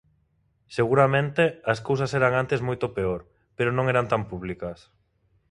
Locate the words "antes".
2.41-2.59